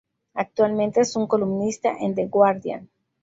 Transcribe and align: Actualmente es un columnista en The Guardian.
Actualmente 0.33 1.01
es 1.01 1.15
un 1.15 1.27
columnista 1.27 1.95
en 1.95 2.15
The 2.15 2.25
Guardian. 2.25 2.89